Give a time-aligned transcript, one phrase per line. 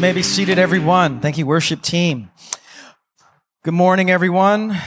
[0.00, 1.20] You may be seated, everyone.
[1.20, 2.30] Thank you, worship team.
[3.64, 4.78] Good morning, everyone.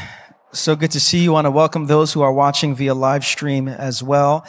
[0.54, 1.30] So good to see you.
[1.30, 4.44] I want to welcome those who are watching via live stream as well.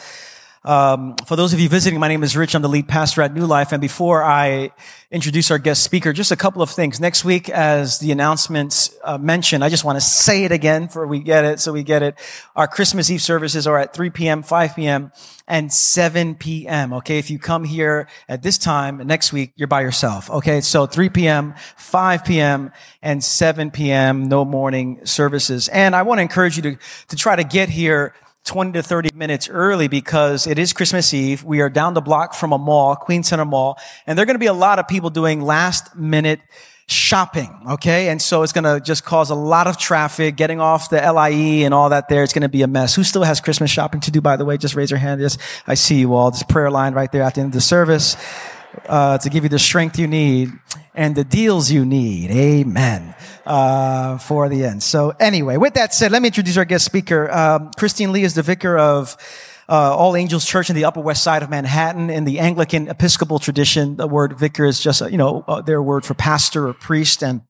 [0.65, 2.55] Um, for those of you visiting, my name is Rich.
[2.55, 3.71] I'm the lead pastor at New Life.
[3.71, 4.71] And before I
[5.11, 6.99] introduce our guest speaker, just a couple of things.
[6.99, 11.05] Next week, as the announcements uh, mentioned, I just want to say it again for
[11.05, 12.15] we get it, so we get it.
[12.55, 15.11] Our Christmas Eve services are at 3 p.m., 5 p.m.,
[15.47, 16.93] and 7 p.m.
[16.93, 20.31] Okay, if you come here at this time next week, you're by yourself.
[20.31, 22.71] Okay, so 3 p.m., 5 p.m.,
[23.03, 24.27] and 7 p.m.
[24.27, 25.67] No morning services.
[25.67, 26.77] And I want to encourage you to
[27.09, 28.15] to try to get here
[28.45, 31.43] 20 to 30 minutes early because it is Christmas Eve.
[31.43, 33.77] We are down the block from a mall, Queens Center Mall,
[34.07, 36.39] and there are going to be a lot of people doing last minute
[36.87, 37.49] shopping.
[37.71, 38.09] Okay.
[38.09, 41.65] And so it's going to just cause a lot of traffic, getting off the LIE
[41.65, 42.23] and all that there.
[42.23, 42.95] It's going to be a mess.
[42.95, 44.57] Who still has Christmas shopping to do, by the way?
[44.57, 45.19] Just raise your hand.
[45.21, 45.37] Yes.
[45.65, 46.29] I see you all.
[46.29, 48.15] This prayer line right there at the end of the service,
[48.87, 50.51] uh, to give you the strength you need
[50.93, 52.31] and the deals you need.
[52.31, 54.83] Amen uh, for the end.
[54.83, 57.31] So anyway, with that said, let me introduce our guest speaker.
[57.31, 59.17] Um, Christine Lee is the vicar of
[59.69, 62.09] uh, All Angels Church in the Upper West Side of Manhattan.
[62.09, 66.05] In the Anglican Episcopal tradition, the word vicar is just, you know, uh, their word
[66.05, 67.23] for pastor or priest.
[67.23, 67.41] And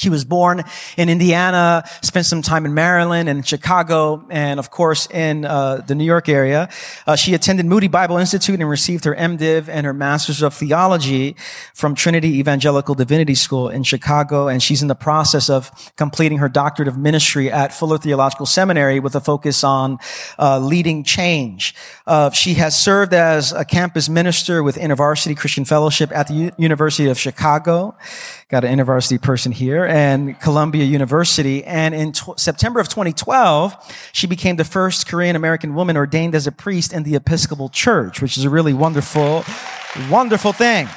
[0.00, 0.64] she was born
[0.96, 5.94] in Indiana, spent some time in Maryland and Chicago, and of course in uh, the
[5.94, 6.68] New York area.
[7.06, 11.36] Uh, she attended Moody Bible Institute and received her MDiv and her Master's of Theology
[11.74, 16.48] from Trinity Evangelical Divinity School in Chicago, and she's in the process of completing her
[16.48, 19.98] Doctorate of Ministry at Fuller Theological Seminary with a focus on
[20.38, 21.74] uh, leading change.
[22.06, 26.50] Uh, she has served as a campus minister with InterVarsity Christian Fellowship at the U-
[26.56, 27.96] University of Chicago.
[28.50, 31.62] Got an InterVarsity person here and Columbia University.
[31.64, 36.46] And in t- September of 2012, she became the first Korean American woman ordained as
[36.46, 39.44] a priest in the Episcopal Church, which is a really wonderful,
[40.08, 40.88] wonderful thing.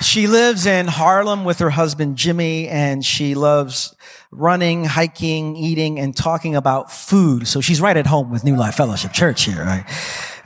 [0.00, 3.94] She lives in Harlem with her husband Jimmy, and she loves
[4.30, 7.46] running, hiking, eating, and talking about food.
[7.46, 9.84] So she's right at home with New Life Fellowship Church here, right?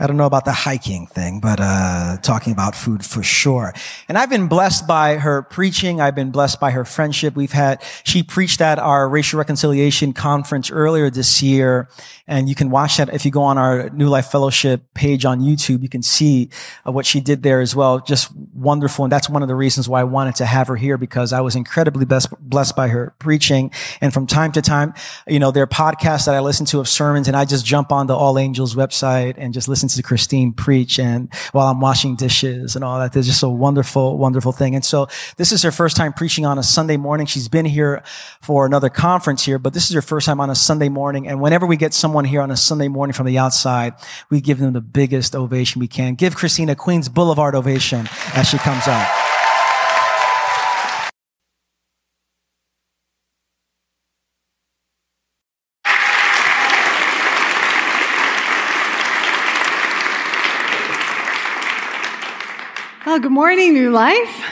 [0.03, 3.73] I don't know about the hiking thing, but uh, talking about food for sure.
[4.09, 6.01] And I've been blessed by her preaching.
[6.01, 7.37] I've been blessed by her friendship.
[7.37, 11.89] We've had, she preached at our racial reconciliation conference earlier this year.
[12.27, 15.41] And you can watch that if you go on our New Life Fellowship page on
[15.41, 15.83] YouTube.
[15.85, 16.49] You can see
[16.85, 18.01] uh, what she did there as well.
[18.01, 19.05] Just wonderful.
[19.05, 21.43] And that's one of the reasons why I wanted to have her here because I
[21.43, 23.71] was incredibly blessed, blessed by her preaching.
[24.01, 24.95] And from time to time,
[25.29, 27.93] you know, there are podcasts that I listen to of sermons and I just jump
[27.93, 32.17] on the All Angels website and just listen to Christine preach and while I'm washing
[32.17, 33.13] dishes and all that.
[33.13, 34.75] There's just a wonderful, wonderful thing.
[34.75, 37.27] And so this is her first time preaching on a Sunday morning.
[37.27, 38.03] She's been here
[38.41, 41.27] for another conference here, but this is her first time on a Sunday morning.
[41.29, 43.95] And whenever we get someone here on a Sunday morning from the outside,
[44.31, 46.15] we give them the biggest ovation we can.
[46.15, 49.32] Give Christina Queens Boulevard ovation as she comes out.
[63.13, 64.43] Well, good morning, New Life.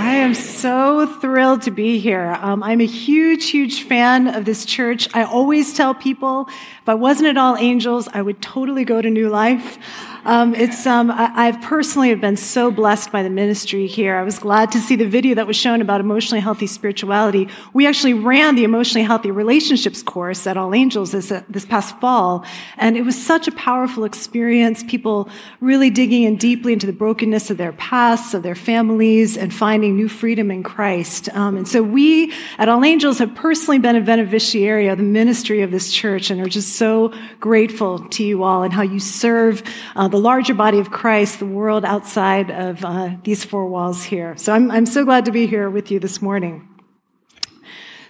[0.00, 2.38] I am so thrilled to be here.
[2.40, 5.08] Um, I'm a huge, huge fan of this church.
[5.12, 9.10] I always tell people if I wasn't at All Angels, I would totally go to
[9.10, 9.76] New Life.
[10.24, 14.16] Um, it's um, I, have personally have been so blessed by the ministry here.
[14.16, 17.48] I was glad to see the video that was shown about emotionally healthy spirituality.
[17.72, 21.98] We actually ran the emotionally healthy relationships course at All Angels this, uh, this past
[21.98, 22.44] fall,
[22.76, 24.82] and it was such a powerful experience.
[24.82, 29.54] People really digging in deeply into the brokenness of their pasts, of their families, and
[29.54, 31.28] finding new freedom in Christ.
[31.34, 35.62] Um, and so we at All Angels have personally been a beneficiary of the ministry
[35.62, 39.62] of this church, and are just so grateful to you all and how you serve
[39.96, 44.36] uh, the larger body of Christ, the world outside of uh, these four walls here.
[44.36, 46.68] So I'm, I'm so glad to be here with you this morning.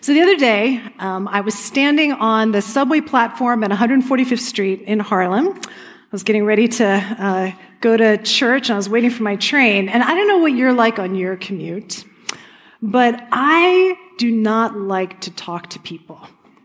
[0.01, 4.83] So the other day, um, I was standing on the subway platform at 145th Street
[4.83, 5.49] in Harlem.
[5.49, 9.37] I was getting ready to uh, go to church and I was waiting for my
[9.37, 9.89] train.
[9.89, 12.05] And I don't know what you're like on your commute,
[12.83, 16.21] but I do not like to talk to people.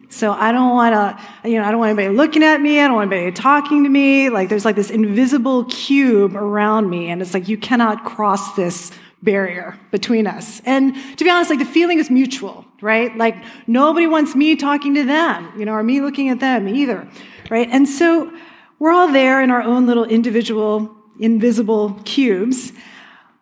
[0.10, 2.80] So I don't want to, you know, I don't want anybody looking at me.
[2.80, 4.30] I don't want anybody talking to me.
[4.30, 7.10] Like there's like this invisible cube around me.
[7.10, 8.92] And it's like, you cannot cross this
[9.24, 10.62] barrier between us.
[10.66, 13.16] And to be honest, like the feeling is mutual, right?
[13.18, 17.08] Like nobody wants me talking to them, you know, or me looking at them either,
[17.50, 17.68] right?
[17.72, 18.32] And so
[18.78, 22.72] we're all there in our own little individual, invisible cubes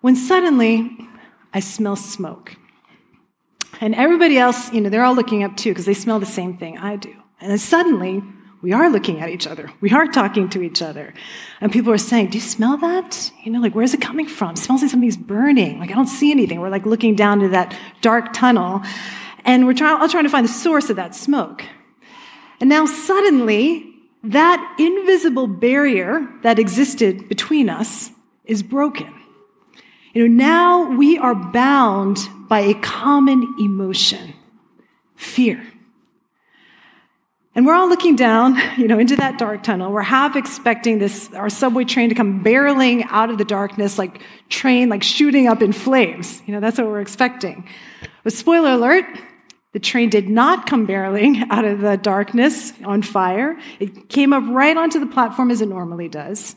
[0.02, 1.08] when suddenly
[1.54, 2.56] I smell smoke.
[3.80, 6.58] And everybody else, you know, they're all looking up too because they smell the same
[6.58, 7.14] thing I do.
[7.40, 8.22] And then suddenly,
[8.62, 9.72] we are looking at each other.
[9.82, 11.14] We are talking to each other.
[11.60, 13.32] And people are saying, Do you smell that?
[13.44, 14.52] You know, like, where's it coming from?
[14.52, 15.80] It smells like something's burning.
[15.80, 16.60] Like, I don't see anything.
[16.60, 18.84] We're like looking down to that dark tunnel.
[19.44, 21.64] And we're trying, all trying to find the source of that smoke.
[22.60, 23.91] And now suddenly,
[24.24, 28.12] that invisible barrier that existed between us
[28.46, 29.14] is broken.
[30.14, 34.34] You know, now we are bound by a common emotion
[35.16, 35.66] fear.
[37.54, 39.92] And we're all looking down, you know, into that dark tunnel.
[39.92, 44.22] We're half expecting this, our subway train to come barreling out of the darkness, like
[44.48, 46.42] train, like shooting up in flames.
[46.46, 47.68] You know, that's what we're expecting.
[48.24, 49.06] But spoiler alert,
[49.74, 53.58] the train did not come barreling out of the darkness on fire.
[53.80, 56.56] It came up right onto the platform as it normally does.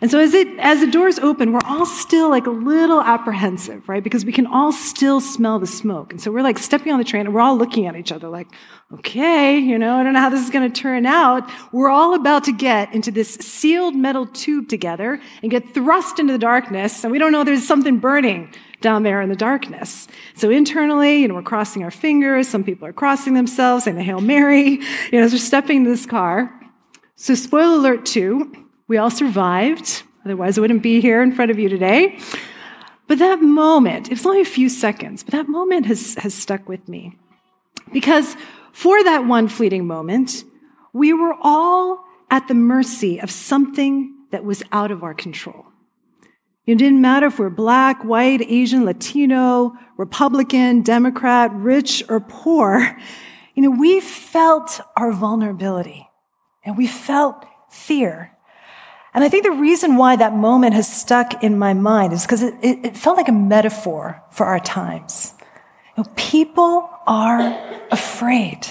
[0.00, 3.88] And so as it, as the doors open, we're all still like a little apprehensive,
[3.88, 4.02] right?
[4.02, 6.10] Because we can all still smell the smoke.
[6.10, 8.28] And so we're like stepping on the train and we're all looking at each other
[8.28, 8.48] like,
[8.92, 11.48] okay, you know, I don't know how this is going to turn out.
[11.70, 16.32] We're all about to get into this sealed metal tube together and get thrust into
[16.32, 17.04] the darkness.
[17.04, 20.08] And we don't know there's something burning down there in the darkness.
[20.34, 22.48] So internally, you know, we're crossing our fingers.
[22.48, 24.80] Some people are crossing themselves, saying the Hail Mary,
[25.10, 26.52] you know, as we're stepping into this car.
[27.16, 28.52] So spoiler alert two,
[28.88, 30.02] we all survived.
[30.24, 32.18] Otherwise, I wouldn't be here in front of you today.
[33.06, 36.68] But that moment, it was only a few seconds, but that moment has, has stuck
[36.68, 37.18] with me.
[37.92, 38.36] Because
[38.72, 40.44] for that one fleeting moment,
[40.92, 45.66] we were all at the mercy of something that was out of our control.
[46.64, 52.96] It didn't matter if we're black, white, Asian, Latino, Republican, Democrat, rich, or poor.
[53.54, 56.08] You know, we felt our vulnerability
[56.64, 58.32] and we felt fear.
[59.14, 62.42] And I think the reason why that moment has stuck in my mind is because
[62.42, 65.34] it, it, it, felt like a metaphor for our times.
[65.96, 67.40] You know, people are
[67.90, 68.66] afraid.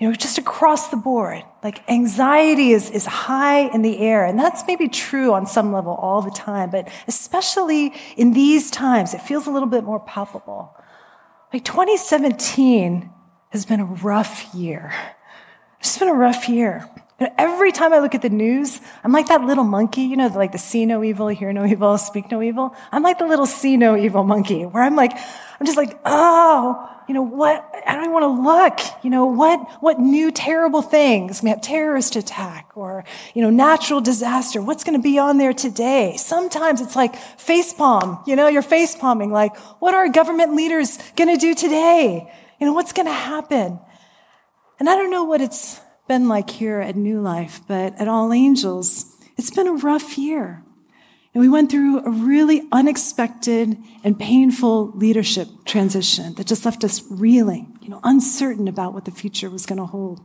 [0.00, 4.24] You know, just across the board, like anxiety is, is high in the air.
[4.24, 9.14] And that's maybe true on some level all the time, but especially in these times,
[9.14, 10.76] it feels a little bit more palpable.
[11.52, 13.08] Like 2017
[13.50, 14.92] has been a rough year.
[15.78, 16.90] It's been a rough year.
[17.38, 20.50] Every time I look at the news, I'm like that little monkey, you know, like
[20.50, 22.74] the see no evil, hear no evil, speak no evil.
[22.90, 25.12] I'm like the little see no evil monkey, where I'm like,
[25.58, 29.26] I'm just like, oh, you know, what, I don't even want to look, you know,
[29.26, 31.42] what, what new terrible things?
[31.42, 33.04] We have terrorist attack or,
[33.34, 34.62] you know, natural disaster.
[34.62, 36.16] What's going to be on there today?
[36.16, 40.98] Sometimes it's like face palm, you know, you're face palming, like, what are government leaders
[41.16, 42.32] going to do today?
[42.58, 43.78] You know, what's going to happen?
[44.78, 48.32] And I don't know what it's been like here at New Life, but at All
[48.32, 50.62] Angels, it's been a rough year.
[51.34, 57.02] And we went through a really unexpected and painful leadership transition that just left us
[57.10, 60.24] reeling, you know, uncertain about what the future was going to hold.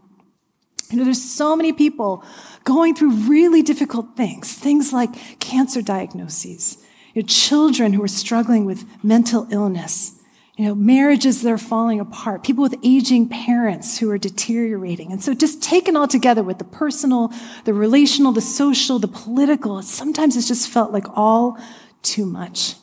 [0.92, 2.24] You know, there's so many people
[2.64, 6.78] going through really difficult things, things like cancer diagnoses,
[7.14, 10.19] you know, children who are struggling with mental illness,
[10.60, 15.10] you know, marriages that are falling apart, people with aging parents who are deteriorating.
[15.10, 17.32] And so just taken all together with the personal,
[17.64, 21.58] the relational, the social, the political, sometimes it's just felt like all
[22.02, 22.76] too much.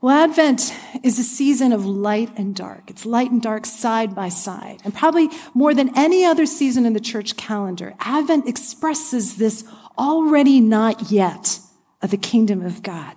[0.00, 2.88] Well, Advent is a season of light and dark.
[2.88, 4.80] It's light and dark side by side.
[4.84, 9.64] And probably more than any other season in the church calendar, Advent expresses this
[9.98, 11.58] already not yet
[12.00, 13.16] of the kingdom of God.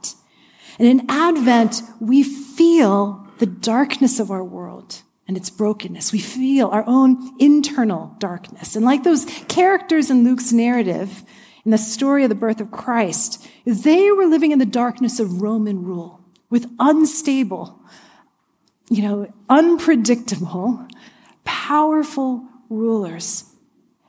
[0.80, 6.12] And in Advent, we feel the darkness of our world and its brokenness.
[6.12, 8.76] We feel our own internal darkness.
[8.76, 11.24] And like those characters in Luke's narrative,
[11.64, 15.42] in the story of the birth of Christ, they were living in the darkness of
[15.42, 17.80] Roman rule with unstable,
[18.90, 20.86] you know, unpredictable,
[21.44, 23.55] powerful rulers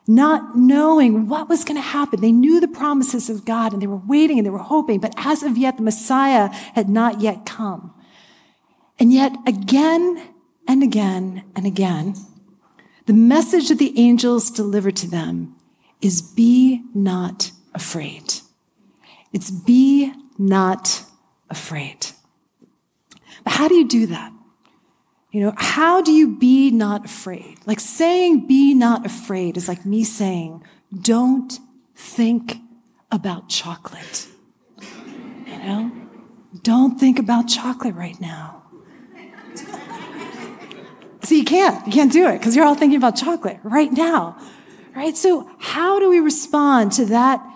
[0.06, 2.20] not knowing what was going to happen.
[2.20, 5.14] They knew the promises of God and they were waiting and they were hoping, but
[5.16, 7.92] as of yet, the Messiah had not yet come.
[8.98, 10.22] And yet, again
[10.68, 12.14] and again and again,
[13.06, 15.56] the message that the angels delivered to them
[16.00, 18.34] is be not afraid.
[19.32, 21.04] It's be not
[21.50, 22.08] afraid.
[23.44, 24.32] But how do you do that?
[25.36, 27.58] You know, how do you be not afraid?
[27.66, 30.64] Like saying be not afraid is like me saying,
[30.98, 31.52] don't
[31.94, 32.56] think
[33.12, 34.28] about chocolate.
[35.46, 35.92] You know,
[36.62, 38.62] don't think about chocolate right now.
[41.22, 41.86] See, you can't.
[41.86, 44.38] You can't do it because you're all thinking about chocolate right now.
[44.94, 45.18] Right?
[45.18, 47.46] So, how do we respond to that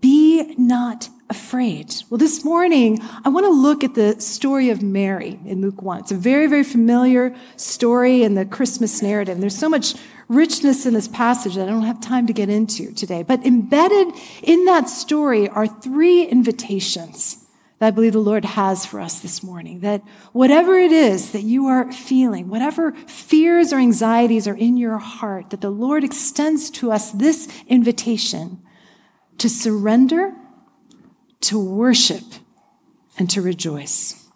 [0.00, 1.94] be not afraid?
[2.08, 6.00] Well, this morning, I want to look at the story of Mary in Luke 1.
[6.00, 9.34] It's a very, very familiar story in the Christmas narrative.
[9.34, 9.94] And there's so much
[10.28, 13.22] richness in this passage that I don't have time to get into today.
[13.22, 17.44] But embedded in that story are three invitations
[17.78, 19.80] that I believe the Lord has for us this morning.
[19.80, 24.98] That whatever it is that you are feeling, whatever fears or anxieties are in your
[24.98, 28.60] heart, that the Lord extends to us this invitation
[29.38, 30.34] to surrender,
[31.40, 32.24] to worship,
[33.18, 34.26] and to rejoice.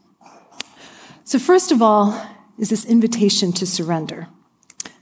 [1.25, 2.21] So, first of all,
[2.59, 4.29] is this invitation to surrender.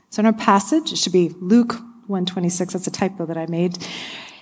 [0.09, 1.73] So, in our passage, it should be Luke
[2.07, 3.77] 126, that's a typo that I made.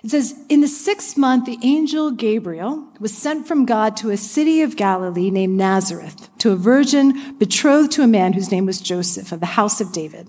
[0.04, 4.18] It says, In the sixth month, the angel Gabriel was sent from God to a
[4.18, 8.82] city of Galilee named Nazareth, to a virgin betrothed to a man whose name was
[8.82, 10.28] Joseph of the house of David.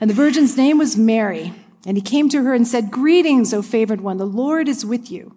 [0.00, 1.52] And the virgin's name was Mary.
[1.86, 5.10] And he came to her and said, Greetings, O favored one, the Lord is with
[5.10, 5.36] you.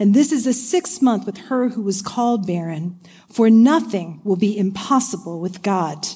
[0.00, 4.36] And this is the sixth month with her who was called barren, for nothing will
[4.36, 6.06] be impossible with God.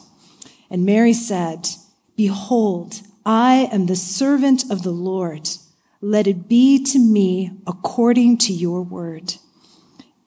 [0.71, 1.69] And Mary said,
[2.17, 5.51] Behold, I am the servant of the Lord.
[6.01, 9.35] Let it be to me according to your word.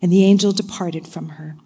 [0.04, 1.58] And the angel departed from her.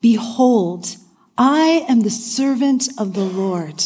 [0.00, 0.96] Behold,
[1.36, 3.84] I am the servant of the Lord.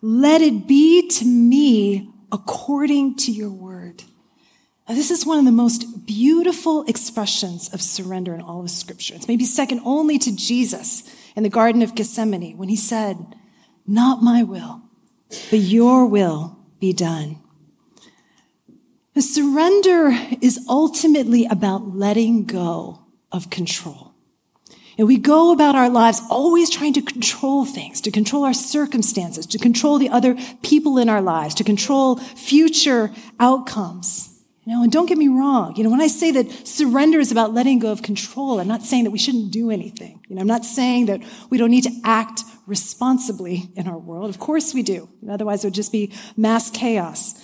[0.00, 3.63] Let it be to me according to your word.
[4.86, 9.14] This is one of the most beautiful expressions of surrender in all of scripture.
[9.14, 11.02] It's maybe second only to Jesus
[11.34, 13.34] in the Garden of Gethsemane when he said,
[13.86, 14.82] Not my will,
[15.50, 17.38] but your will be done.
[19.14, 20.10] The surrender
[20.42, 24.12] is ultimately about letting go of control.
[24.98, 29.46] And we go about our lives always trying to control things, to control our circumstances,
[29.46, 33.10] to control the other people in our lives, to control future
[33.40, 34.33] outcomes.
[34.66, 35.76] You know, and don't get me wrong.
[35.76, 38.82] You know, when I say that surrender is about letting go of control, I'm not
[38.82, 40.22] saying that we shouldn't do anything.
[40.26, 44.30] You know, I'm not saying that we don't need to act responsibly in our world.
[44.30, 45.08] Of course we do.
[45.28, 47.34] Otherwise it would just be mass chaos.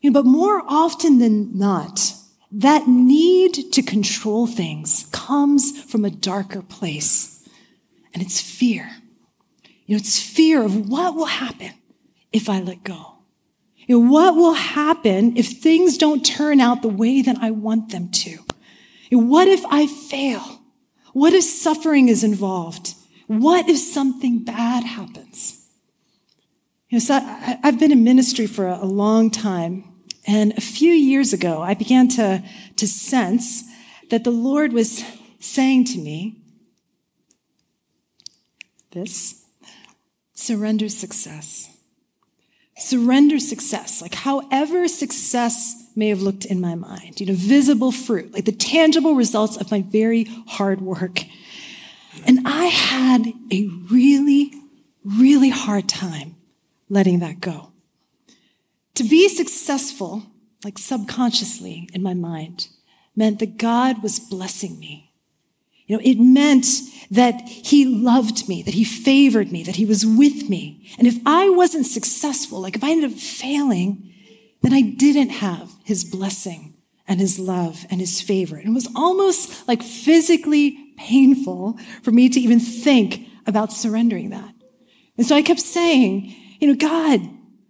[0.00, 2.14] You know, but more often than not,
[2.52, 7.48] that need to control things comes from a darker place.
[8.14, 8.88] And it's fear.
[9.86, 11.72] You know, it's fear of what will happen
[12.32, 13.11] if I let go.
[13.86, 17.90] You know, what will happen if things don't turn out the way that I want
[17.90, 18.30] them to?
[19.10, 20.62] You know, what if I fail?
[21.12, 22.94] What if suffering is involved?
[23.26, 25.66] What if something bad happens?
[26.88, 29.84] You know, so I, have been in ministry for a long time,
[30.26, 32.44] and a few years ago, I began to,
[32.76, 33.64] to sense
[34.10, 35.02] that the Lord was
[35.40, 36.38] saying to me,
[38.90, 39.44] this
[40.34, 41.71] surrender success.
[42.82, 48.32] Surrender success, like however success may have looked in my mind, you know, visible fruit,
[48.32, 51.20] like the tangible results of my very hard work.
[52.26, 54.52] And I had a really,
[55.04, 56.34] really hard time
[56.88, 57.72] letting that go.
[58.96, 60.24] To be successful,
[60.64, 62.68] like subconsciously in my mind,
[63.14, 65.11] meant that God was blessing me.
[65.86, 66.66] You know, it meant
[67.10, 70.88] that he loved me, that he favored me, that he was with me.
[70.98, 74.12] And if I wasn't successful, like if I ended up failing,
[74.62, 76.74] then I didn't have his blessing
[77.06, 78.56] and his love and his favor.
[78.56, 84.54] And it was almost like physically painful for me to even think about surrendering that.
[85.18, 87.20] And so I kept saying, you know, God,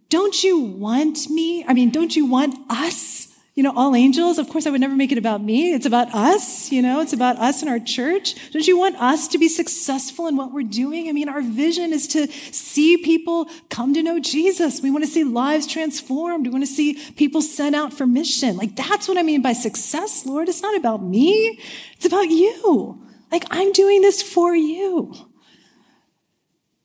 [0.09, 1.65] don't you want me?
[1.67, 3.32] I mean, don't you want us?
[3.55, 5.73] You know, all angels, of course, I would never make it about me.
[5.73, 8.33] It's about us, you know, it's about us and our church.
[8.51, 11.07] Don't you want us to be successful in what we're doing?
[11.07, 14.81] I mean, our vision is to see people come to know Jesus.
[14.81, 16.47] We want to see lives transformed.
[16.47, 18.57] We want to see people sent out for mission.
[18.57, 20.49] Like, that's what I mean by success, Lord.
[20.49, 21.59] It's not about me.
[21.95, 23.03] It's about you.
[23.31, 25.13] Like, I'm doing this for you.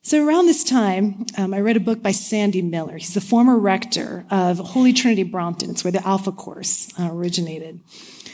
[0.01, 2.95] So, around this time, um, I read a book by Sandy Miller.
[2.95, 5.69] He's the former rector of Holy Trinity Brompton.
[5.71, 7.81] It's where the Alpha Course uh, originated.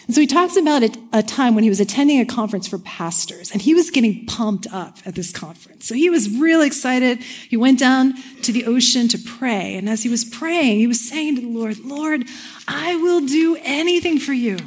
[0.05, 2.77] And so he talks about a, a, time when he was attending a conference for
[2.77, 5.87] pastors and he was getting pumped up at this conference.
[5.87, 7.23] So he was real excited.
[7.23, 9.75] He went down to the ocean to pray.
[9.75, 12.25] And as he was praying, he was saying to the Lord, Lord,
[12.67, 14.59] I will do anything for you.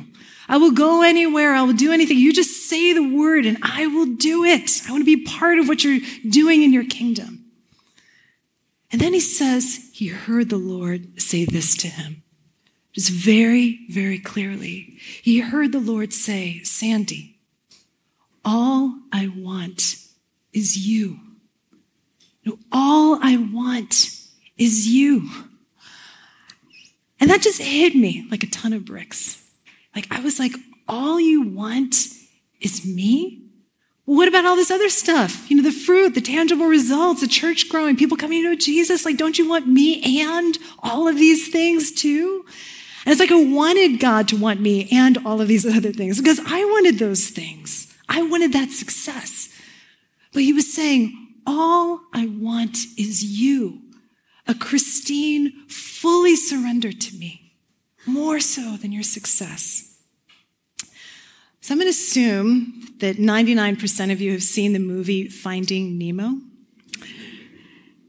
[0.49, 1.55] I will go anywhere.
[1.55, 2.19] I will do anything.
[2.19, 4.83] You just say the word and I will do it.
[4.87, 7.45] I want to be part of what you're doing in your kingdom.
[8.91, 12.23] And then he says he heard the Lord say this to him.
[12.93, 14.99] Just very, very clearly.
[15.23, 17.39] He heard the Lord say, Sandy,
[18.45, 19.97] all I want
[20.53, 21.19] is you.
[22.45, 24.11] No, all I want
[24.57, 25.29] is you.
[27.21, 29.45] And that just hit me like a ton of bricks.
[29.95, 30.53] Like, I was like,
[30.89, 31.95] all you want
[32.61, 33.43] is me?
[34.07, 35.51] Well, what about all this other stuff?
[35.51, 39.05] You know, the fruit, the tangible results, the church growing, people coming to know Jesus.
[39.05, 42.45] Like, don't you want me and all of these things too?
[43.05, 46.19] And it's like I wanted God to want me and all of these other things
[46.19, 47.95] because I wanted those things.
[48.09, 49.55] I wanted that success.
[50.33, 53.81] But he was saying, all I want is you,
[54.47, 57.55] a Christine fully surrendered to me,
[58.07, 59.88] more so than your success.
[61.69, 66.41] So I'm going to assume that 99% of you have seen the movie Finding Nemo.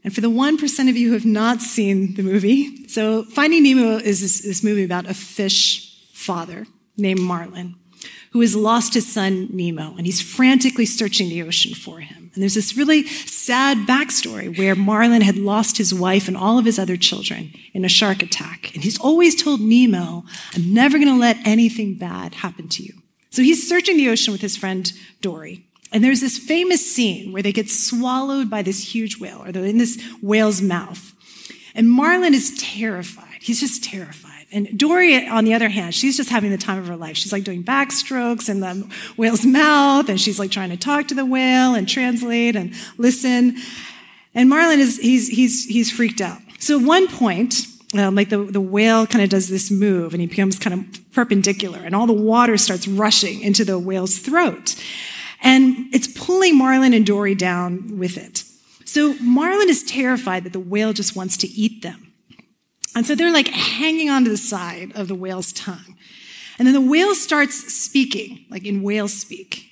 [0.02, 3.98] And for the 1% of you who have not seen the movie, so Finding Nemo
[3.98, 7.74] is this, this movie about a fish father named Marlin
[8.30, 12.30] who has lost his son Nemo and he's frantically searching the ocean for him.
[12.32, 16.64] And there's this really sad backstory where Marlin had lost his wife and all of
[16.64, 18.74] his other children in a shark attack.
[18.74, 20.24] And he's always told Nemo,
[20.54, 22.99] I'm never going to let anything bad happen to you.
[23.30, 25.64] So he's searching the ocean with his friend Dory.
[25.92, 29.64] And there's this famous scene where they get swallowed by this huge whale, or they're
[29.64, 31.14] in this whale's mouth.
[31.74, 33.38] And Marlin is terrified.
[33.40, 34.46] He's just terrified.
[34.52, 37.16] And Dory, on the other hand, she's just having the time of her life.
[37.16, 41.14] She's like doing backstrokes in the whale's mouth, and she's like trying to talk to
[41.14, 43.56] the whale and translate and listen.
[44.34, 46.38] And Marlin is, he's, he's, he's freaked out.
[46.58, 47.54] So at one point,
[47.94, 51.12] um, like the, the whale kind of does this move and he becomes kind of
[51.12, 54.76] perpendicular and all the water starts rushing into the whale's throat.
[55.42, 58.44] And it's pulling Marlin and Dory down with it.
[58.84, 62.12] So Marlin is terrified that the whale just wants to eat them.
[62.94, 65.96] And so they're like hanging onto the side of the whale's tongue.
[66.58, 69.64] And then the whale starts speaking, like in whale speak.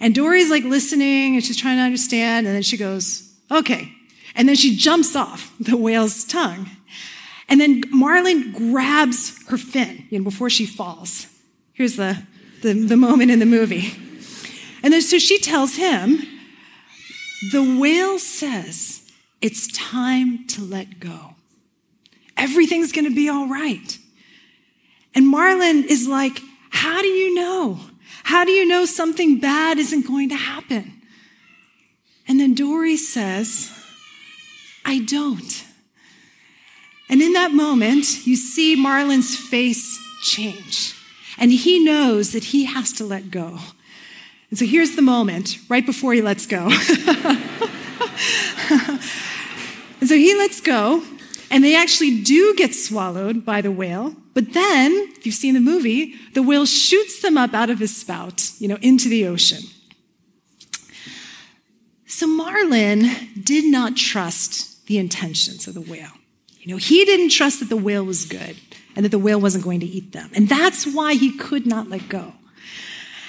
[0.00, 2.46] And Dory's like listening and she's trying to understand.
[2.46, 3.92] And then she goes, okay.
[4.34, 6.68] And then she jumps off the whale's tongue.
[7.52, 11.26] And then Marlin grabs her fin you know, before she falls.
[11.74, 12.22] Here's the,
[12.62, 13.92] the, the moment in the movie.
[14.82, 16.22] And then so she tells him,
[17.52, 19.06] the whale says,
[19.42, 21.34] it's time to let go.
[22.38, 23.98] Everything's going to be all right.
[25.14, 27.80] And Marlin is like, how do you know?
[28.24, 31.02] How do you know something bad isn't going to happen?
[32.26, 33.70] And then Dory says,
[34.86, 35.66] I don't.
[37.12, 40.94] And in that moment, you see Marlin's face change.
[41.36, 43.58] And he knows that he has to let go.
[44.48, 46.70] And so here's the moment right before he lets go.
[46.70, 46.80] and
[50.08, 51.02] so he lets go,
[51.50, 54.16] and they actually do get swallowed by the whale.
[54.32, 57.94] But then, if you've seen the movie, the whale shoots them up out of his
[57.94, 59.64] spout, you know, into the ocean.
[62.06, 66.12] So Marlin did not trust the intentions of the whale.
[66.62, 68.56] You know, he didn't trust that the whale was good
[68.94, 70.30] and that the whale wasn't going to eat them.
[70.32, 72.34] And that's why he could not let go.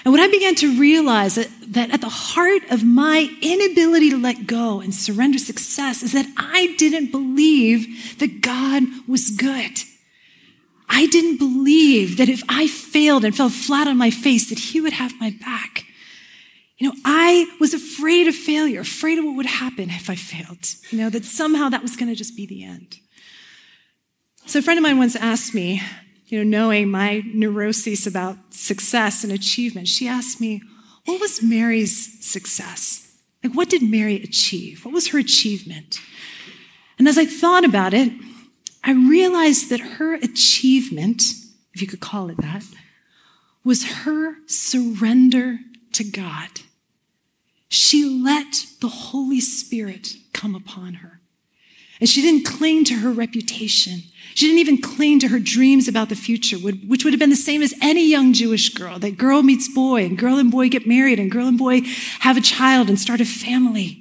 [0.05, 4.17] And when I began to realize that, that at the heart of my inability to
[4.17, 9.79] let go and surrender success is that I didn't believe that God was good.
[10.89, 14.81] I didn't believe that if I failed and fell flat on my face, that He
[14.81, 15.85] would have my back.
[16.77, 20.67] You know, I was afraid of failure, afraid of what would happen if I failed.
[20.91, 22.99] You know, that somehow that was going to just be the end.
[24.45, 25.81] So a friend of mine once asked me,
[26.27, 30.61] you know, knowing my neuroses about success and achievement, she asked me,
[31.05, 33.17] what was Mary's success?
[33.43, 34.85] Like, what did Mary achieve?
[34.85, 35.99] What was her achievement?
[36.99, 38.11] And as I thought about it,
[38.83, 41.23] I realized that her achievement,
[41.73, 42.63] if you could call it that,
[43.63, 45.59] was her surrender
[45.93, 46.61] to God.
[47.69, 51.21] She let the Holy Spirit come upon her.
[51.99, 54.03] And she didn't cling to her reputation.
[54.35, 57.35] She didn't even cling to her dreams about the future, which would have been the
[57.35, 60.87] same as any young Jewish girl that girl meets boy, and girl and boy get
[60.87, 61.81] married, and girl and boy
[62.19, 63.99] have a child and start a family.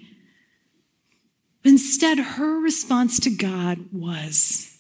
[1.62, 4.78] But instead, her response to God was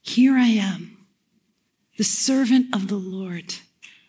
[0.00, 0.96] Here I am,
[1.98, 3.54] the servant of the Lord.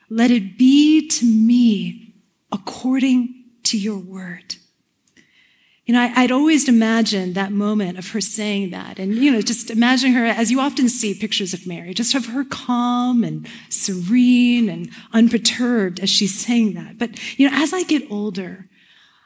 [0.09, 2.13] let it be to me
[2.51, 4.55] according to your word.
[5.85, 8.99] You know, I, would always imagined that moment of her saying that.
[8.99, 12.27] And, you know, just imagining her, as you often see pictures of Mary, just of
[12.27, 16.97] her calm and serene and unperturbed as she's saying that.
[16.97, 18.69] But, you know, as I get older,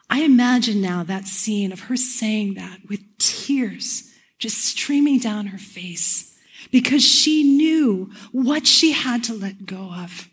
[0.10, 5.58] I imagine now that scene of her saying that with tears just streaming down her
[5.60, 6.36] face
[6.72, 10.28] because she knew what she had to let go of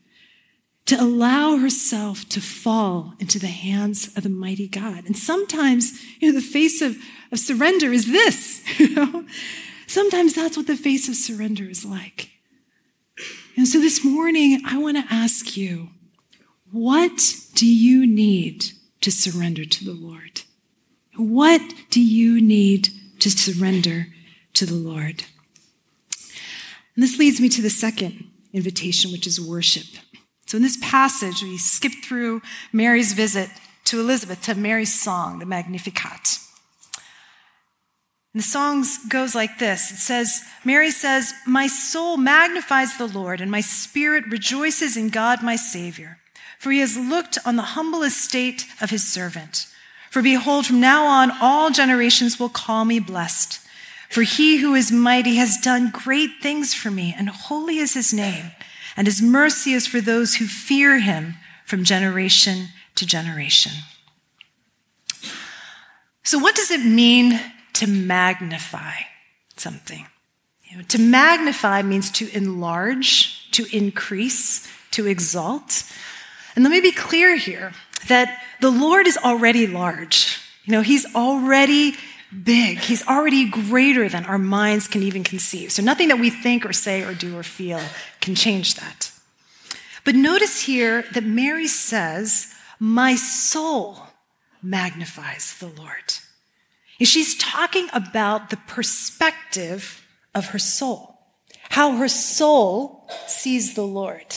[0.87, 5.07] to allow herself to fall into the hands of the mighty God.
[5.07, 6.97] And sometimes, you know, the face of,
[7.33, 9.25] of surrender is this, you know.
[9.87, 12.31] Sometimes that's what the face of surrender is like.
[13.57, 15.91] And so this morning, I want to ask you,
[16.73, 18.65] what do you need
[19.01, 20.43] to surrender to the Lord?
[21.17, 22.89] What do you need
[23.21, 24.09] to surrender
[24.55, 25.25] to the Lord?
[26.95, 29.87] And this leads me to the second invitation, which is worship.
[30.47, 33.51] So in this passage, we skip through Mary's visit
[33.85, 36.39] to Elizabeth to Mary's song, the Magnificat.
[38.33, 43.41] And the song goes like this It says, Mary says, My soul magnifies the Lord,
[43.41, 46.19] and my spirit rejoices in God my Savior,
[46.59, 49.67] for he has looked on the humble estate of his servant.
[50.11, 53.61] For behold, from now on, all generations will call me blessed.
[54.09, 58.13] For he who is mighty has done great things for me, and holy is his
[58.13, 58.53] name
[58.97, 63.73] and his mercy is for those who fear him from generation to generation.
[66.23, 67.41] So, what does it mean
[67.75, 68.95] to magnify
[69.57, 70.07] something?
[70.65, 75.85] You know, to magnify means to enlarge, to increase, to exalt.
[76.55, 77.73] And let me be clear here
[78.09, 80.39] that the Lord is already large.
[80.65, 81.95] You know, he's already
[82.43, 82.79] big.
[82.79, 85.73] He's already greater than our minds can even conceive.
[85.73, 87.81] So nothing that we think or say or do or feel
[88.21, 89.13] can change that.
[90.05, 93.99] But notice here that Mary says, My soul
[94.63, 96.15] magnifies the Lord.
[96.99, 101.19] And she's talking about the perspective of her soul,
[101.71, 104.37] how her soul sees the Lord.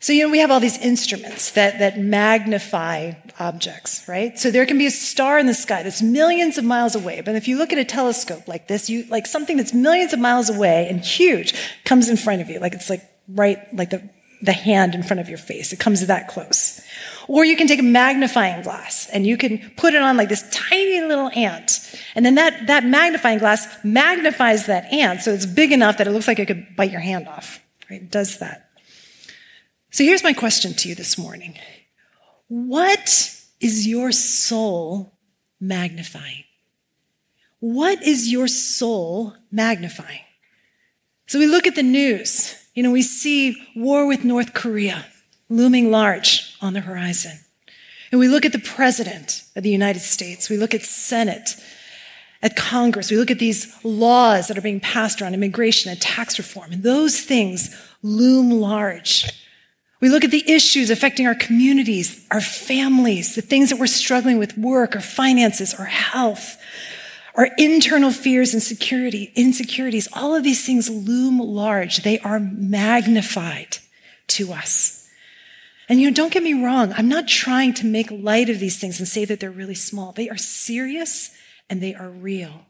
[0.00, 4.38] So, you know, we have all these instruments that, that magnify objects, right?
[4.38, 7.20] So there can be a star in the sky that's millions of miles away.
[7.20, 10.20] But if you look at a telescope like this, you, like something that's millions of
[10.20, 11.52] miles away and huge
[11.84, 12.60] comes in front of you.
[12.60, 14.08] Like it's like right, like the,
[14.40, 15.72] the hand in front of your face.
[15.72, 16.80] It comes that close.
[17.26, 20.48] Or you can take a magnifying glass and you can put it on like this
[20.52, 21.72] tiny little ant.
[22.14, 26.12] And then that, that magnifying glass magnifies that ant so it's big enough that it
[26.12, 28.00] looks like it could bite your hand off, right?
[28.00, 28.67] It does that.
[29.90, 31.58] So here's my question to you this morning
[32.48, 35.18] What is your soul
[35.60, 36.44] magnifying?
[37.60, 40.20] What is your soul magnifying?
[41.26, 42.54] So we look at the news.
[42.74, 45.06] You know, we see war with North Korea
[45.48, 47.40] looming large on the horizon.
[48.12, 50.48] And we look at the president of the United States.
[50.48, 51.56] We look at Senate,
[52.40, 53.10] at Congress.
[53.10, 56.72] We look at these laws that are being passed around immigration and tax reform.
[56.72, 59.26] And those things loom large.
[60.00, 64.38] We look at the issues affecting our communities, our families, the things that we're struggling
[64.38, 66.56] with, work, our finances, our health,
[67.34, 70.08] our internal fears and security, insecurities.
[70.12, 71.98] All of these things loom large.
[71.98, 73.78] They are magnified
[74.28, 75.08] to us.
[75.88, 76.92] And you know, don't get me wrong.
[76.96, 80.12] I'm not trying to make light of these things and say that they're really small.
[80.12, 81.34] They are serious
[81.70, 82.66] and they are real.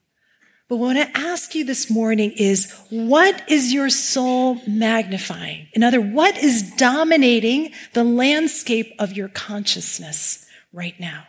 [0.69, 5.69] But what I ask you this morning is what is your soul magnifying?
[5.73, 11.25] In other, what is dominating the landscape of your consciousness right now?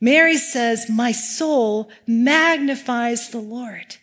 [0.00, 3.96] Mary says, My soul magnifies the Lord.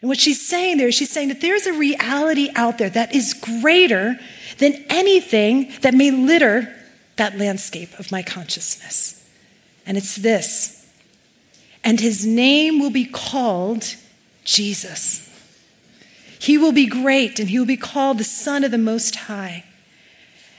[0.00, 3.14] And what she's saying there is she's saying that there's a reality out there that
[3.14, 4.18] is greater
[4.58, 6.74] than anything that may litter
[7.16, 9.28] that landscape of my consciousness.
[9.84, 10.81] And it's this
[11.84, 13.96] and his name will be called
[14.44, 15.28] Jesus.
[16.38, 19.64] He will be great, and he will be called the Son of the Most High.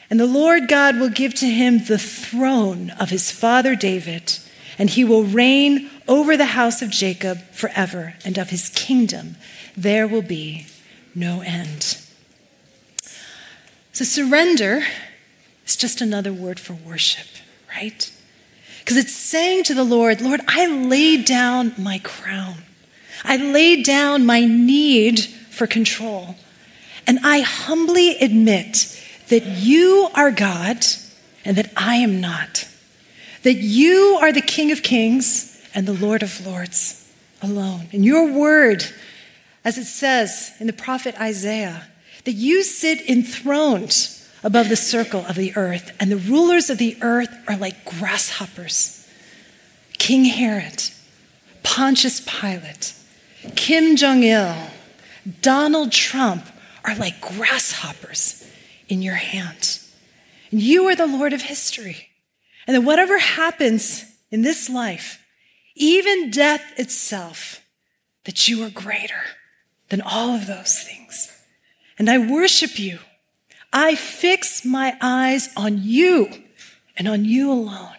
[0.10, 4.38] And the Lord God will give to him the throne of his father David,
[4.78, 9.36] and he will reign over the house of Jacob forever, and of his kingdom
[9.76, 10.68] there will be
[11.16, 11.98] no end.
[13.92, 14.84] So, surrender
[15.66, 17.28] is just another word for worship,
[17.76, 18.12] right?
[18.84, 22.56] Because it's saying to the Lord, Lord, I lay down my crown.
[23.24, 26.36] I lay down my need for control.
[27.08, 30.86] And I humbly admit that you are God
[31.46, 32.68] and that I am not.
[33.44, 37.10] That you are the King of kings and the Lord of lords
[37.42, 37.88] alone.
[37.94, 38.84] And your word,
[39.64, 41.88] as it says in the prophet Isaiah,
[42.26, 44.10] that you sit enthroned
[44.44, 49.08] above the circle of the earth, and the rulers of the earth are like grasshoppers.
[49.98, 50.84] King Herod,
[51.64, 52.94] Pontius Pilate,
[53.56, 54.56] Kim Jong il,
[55.42, 56.46] Donald Trump
[56.84, 58.46] are like grasshoppers
[58.90, 59.80] in your hand.
[60.52, 62.10] And you are the Lord of history.
[62.68, 65.26] And that whatever happens in this life,
[65.76, 67.62] even death itself,
[68.26, 69.24] that you are greater
[69.90, 71.32] than all of those things.
[71.98, 73.00] And I worship you.
[73.74, 76.30] I fix my eyes on you
[76.96, 77.96] and on you alone.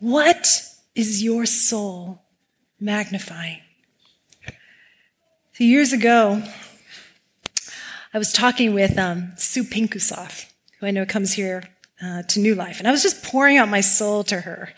[0.00, 0.62] What
[0.96, 2.22] is your soul
[2.80, 3.60] magnifying?
[5.52, 6.42] So years ago,
[8.12, 10.46] I was talking with um, Sue Pinkusoff,
[10.80, 11.62] who I know comes here
[12.02, 14.74] uh, to New Life, and I was just pouring out my soul to her.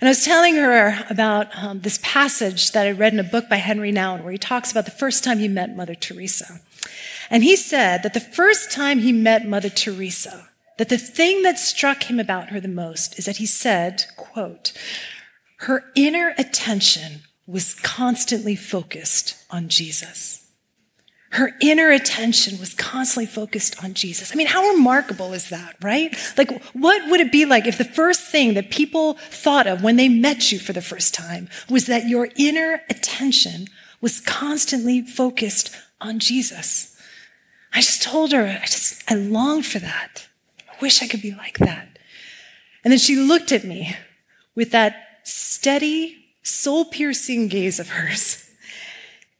[0.00, 3.48] And I was telling her about um, this passage that I read in a book
[3.48, 6.60] by Henri Nouwen, where he talks about the first time he met Mother Teresa.
[7.30, 11.58] And he said that the first time he met Mother Teresa, that the thing that
[11.58, 14.72] struck him about her the most is that he said, quote,
[15.58, 20.48] her inner attention was constantly focused on Jesus.
[21.32, 24.32] Her inner attention was constantly focused on Jesus.
[24.32, 26.16] I mean, how remarkable is that, right?
[26.36, 29.96] Like, what would it be like if the first thing that people thought of when
[29.96, 33.68] they met you for the first time was that your inner attention
[34.00, 36.89] was constantly focused on Jesus?
[37.72, 40.28] I just told her, I just, I longed for that.
[40.68, 41.98] I wish I could be like that.
[42.84, 43.96] And then she looked at me
[44.54, 48.50] with that steady, soul piercing gaze of hers.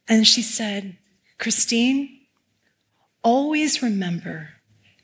[0.07, 0.97] And she said,
[1.37, 2.19] Christine,
[3.23, 4.49] always remember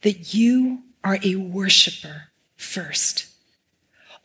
[0.02, 3.28] that you are a worshiper first.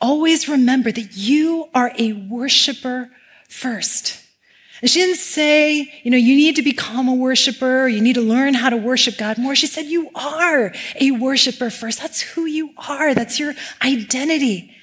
[0.01, 3.11] Always remember that you are a worshiper
[3.49, 4.22] first.
[4.83, 8.21] And she didn't say, you know, you need to become a worshiper, you need to
[8.21, 9.55] learn how to worship God more.
[9.55, 12.03] She said, you are a worshiper first.
[12.03, 13.15] That's who you are.
[13.15, 14.75] That's your identity.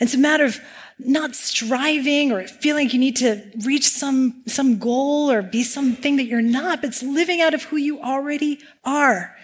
[0.00, 0.58] It's a matter of
[0.98, 6.16] not striving or feeling like you need to reach some, some goal or be something
[6.16, 9.36] that you're not, but it's living out of who you already are.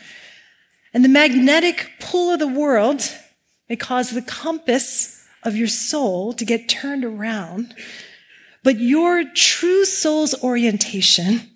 [0.93, 3.03] And the magnetic pull of the world
[3.69, 7.75] may cause the compass of your soul to get turned around.
[8.63, 11.51] But your true soul's orientation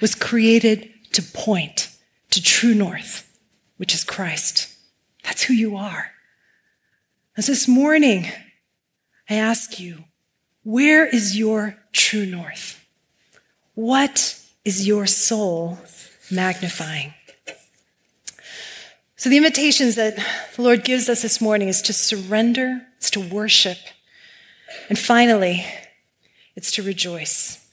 [0.00, 1.90] was created to point
[2.30, 3.38] to true north,
[3.76, 4.74] which is Christ.
[5.24, 6.12] That's who you are.
[7.36, 8.26] As this morning,
[9.30, 10.04] I ask you,
[10.64, 12.84] where is your true north?
[13.74, 15.78] What is your soul
[16.30, 17.14] magnifying?
[19.16, 20.16] So, the invitations that
[20.56, 23.78] the Lord gives us this morning is to surrender, it's to worship,
[24.88, 25.64] and finally,
[26.58, 27.64] it's to rejoice.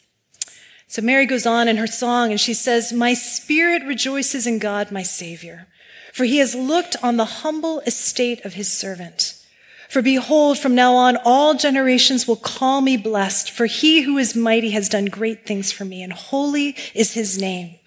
[0.85, 4.91] So, Mary goes on in her song and she says, My spirit rejoices in God,
[4.91, 5.65] my Savior,
[6.13, 9.43] for he has looked on the humble estate of his servant.
[9.89, 14.35] For behold, from now on, all generations will call me blessed, for he who is
[14.35, 17.79] mighty has done great things for me, and holy is his name.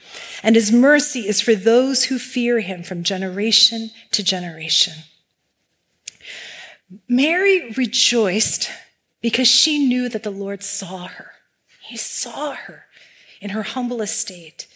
[0.43, 4.95] And his mercy is for those who fear him from generation to generation.
[7.09, 8.71] Mary rejoiced
[9.21, 11.33] because she knew that the Lord saw her.
[11.81, 12.85] He saw her
[13.41, 14.67] in her humble estate.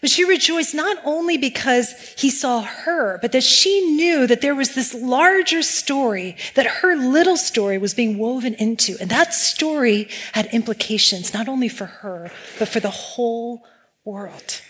[0.00, 4.54] But she rejoiced not only because he saw her, but that she knew that there
[4.54, 8.96] was this larger story that her little story was being woven into.
[8.98, 13.66] And that story had implications not only for her, but for the whole
[14.04, 14.62] world.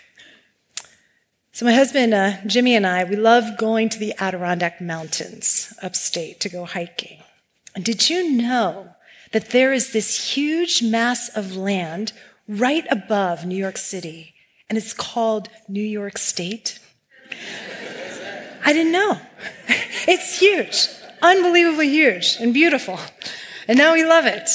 [1.52, 6.40] So, my husband, uh, Jimmy, and I, we love going to the Adirondack Mountains upstate
[6.40, 7.22] to go hiking.
[7.74, 8.94] And did you know
[9.32, 12.12] that there is this huge mass of land
[12.48, 14.34] right above New York City
[14.70, 16.78] and it's called New York State.
[18.64, 19.20] I didn't know.
[20.08, 20.88] It's huge,
[21.20, 22.98] unbelievably huge and beautiful.
[23.68, 24.48] And now we love it.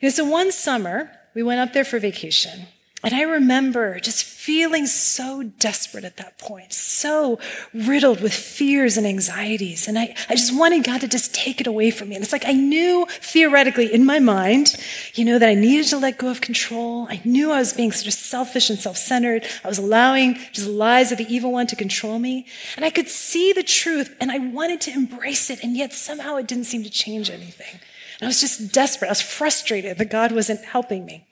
[0.00, 2.66] You know, so one summer, we went up there for vacation.
[3.04, 7.38] And I remember just feeling so desperate at that point, so
[7.74, 9.86] riddled with fears and anxieties.
[9.86, 12.14] And I, I just wanted God to just take it away from me.
[12.14, 14.74] And it's like I knew theoretically in my mind,
[15.12, 17.06] you know, that I needed to let go of control.
[17.10, 19.46] I knew I was being sort of selfish and self centered.
[19.62, 22.46] I was allowing just lies of the evil one to control me.
[22.74, 25.62] And I could see the truth and I wanted to embrace it.
[25.62, 27.80] And yet somehow it didn't seem to change anything.
[28.18, 29.08] And I was just desperate.
[29.08, 31.26] I was frustrated that God wasn't helping me.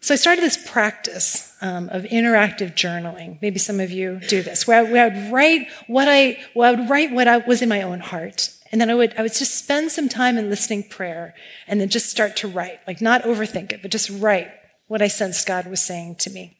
[0.00, 3.38] So I started this practice um, of interactive journaling.
[3.42, 6.68] Maybe some of you do this, where I, where I would write what I, well,
[6.68, 9.22] I would write what I, was in my own heart, and then I would, I
[9.22, 11.34] would just spend some time in listening prayer,
[11.66, 14.48] and then just start to write, like not overthink it, but just write
[14.86, 16.56] what I sensed God was saying to me.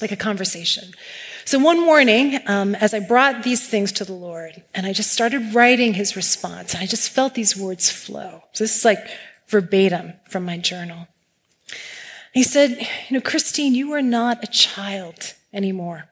[0.00, 0.92] like a conversation.
[1.44, 5.12] So one morning, um, as I brought these things to the Lord, and I just
[5.12, 8.42] started writing his response, and I just felt these words flow.
[8.52, 9.04] So this is like
[9.48, 11.08] verbatim from my journal.
[12.38, 16.04] He said, You know, Christine, you are not a child anymore.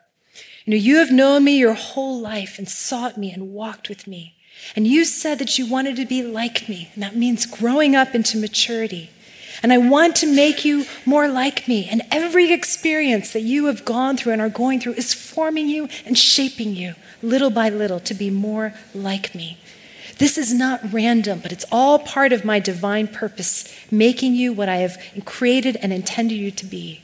[0.64, 4.08] You know, you have known me your whole life and sought me and walked with
[4.08, 4.34] me.
[4.74, 8.12] And you said that you wanted to be like me, and that means growing up
[8.12, 9.08] into maturity.
[9.62, 11.88] And I want to make you more like me.
[11.88, 15.88] And every experience that you have gone through and are going through is forming you
[16.04, 19.58] and shaping you little by little to be more like me.
[20.18, 24.68] This is not random, but it's all part of my divine purpose, making you what
[24.68, 27.02] I have created and intended you to be.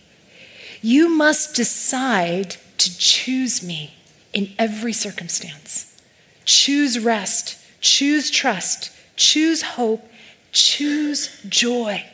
[0.80, 3.94] You must decide to choose me
[4.32, 6.00] in every circumstance.
[6.44, 10.02] Choose rest, choose trust, choose hope,
[10.50, 12.04] choose joy.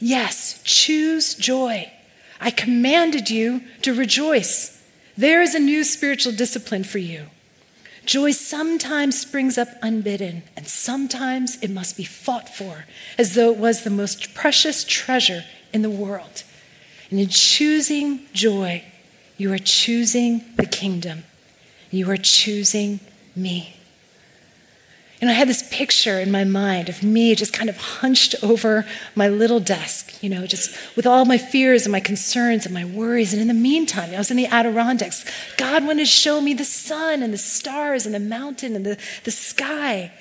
[0.00, 1.90] Yes, choose joy.
[2.40, 4.82] I commanded you to rejoice.
[5.16, 7.26] There is a new spiritual discipline for you.
[8.04, 12.84] Joy sometimes springs up unbidden, and sometimes it must be fought for,
[13.18, 16.44] as though it was the most precious treasure in the world.
[17.10, 18.84] And in choosing joy,
[19.36, 21.24] you are choosing the kingdom.
[21.90, 23.00] You are choosing
[23.34, 23.73] me.
[25.24, 28.84] And I had this picture in my mind of me just kind of hunched over
[29.14, 32.84] my little desk, you know, just with all my fears and my concerns and my
[32.84, 33.32] worries.
[33.32, 35.24] And in the meantime, I was in the Adirondacks.
[35.56, 38.98] God wanted to show me the sun and the stars and the mountain and the,
[39.24, 40.12] the sky.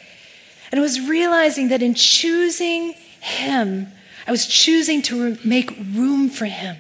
[0.71, 3.87] And I was realizing that in choosing Him,
[4.25, 6.77] I was choosing to make room for Him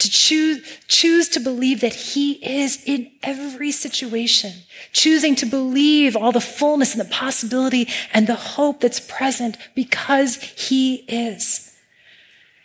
[0.00, 4.52] to choose, choose to believe that He is in every situation,
[4.92, 10.36] choosing to believe all the fullness and the possibility and the hope that's present because
[10.36, 11.76] He is.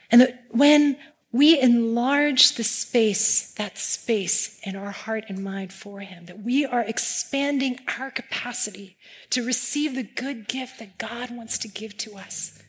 [0.09, 0.97] And that when
[1.31, 6.65] we enlarge the space, that space in our heart and mind for Him, that we
[6.65, 8.95] are expanding our capacity
[9.31, 12.61] to receive the good gift that God wants to give to us.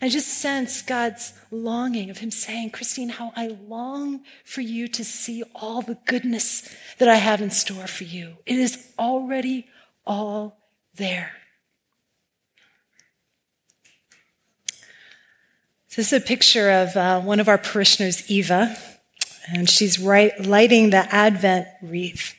[0.00, 5.04] I just sense God's longing of Him saying, Christine, how I long for you to
[5.04, 8.36] see all the goodness that I have in store for you.
[8.46, 9.66] It is already
[10.06, 10.58] all
[10.94, 11.32] there.
[15.96, 18.76] This is a picture of uh, one of our parishioners, Eva,
[19.46, 22.34] and she's right, lighting the Advent wreath.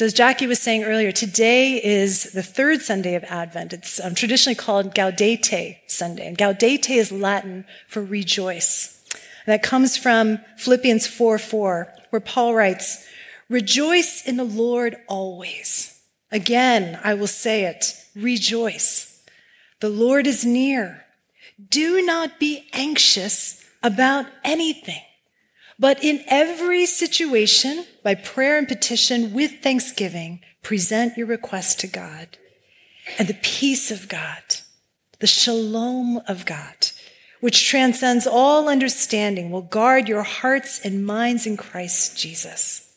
[0.00, 3.74] So, as Jackie was saying earlier, today is the third Sunday of Advent.
[3.74, 6.26] It's um, traditionally called Gaudete Sunday.
[6.26, 9.04] And Gaudete is Latin for rejoice.
[9.44, 13.06] And that comes from Philippians 4 4, where Paul writes,
[13.50, 16.00] Rejoice in the Lord always.
[16.32, 19.22] Again, I will say it, rejoice.
[19.80, 21.04] The Lord is near.
[21.68, 25.02] Do not be anxious about anything
[25.80, 32.36] but in every situation, by prayer and petition with thanksgiving, present your request to God.
[33.18, 34.42] And the peace of God,
[35.20, 36.90] the shalom of God,
[37.40, 42.89] which transcends all understanding, will guard your hearts and minds in Christ Jesus.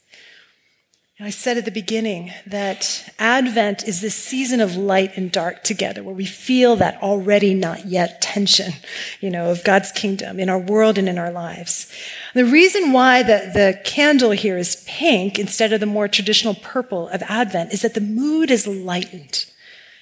[1.20, 6.02] I said at the beginning that Advent is this season of light and dark together
[6.02, 8.74] where we feel that already not yet tension,
[9.22, 11.92] you know, of God's kingdom in our world and in our lives.
[12.34, 17.10] The reason why the, the candle here is pink instead of the more traditional purple
[17.10, 19.46] of Advent is that the mood is lightened.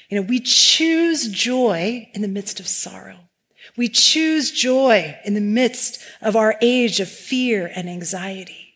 [0.08, 3.18] You know, we choose joy in the midst of sorrow.
[3.76, 8.76] We choose joy in the midst of our age of fear and anxiety.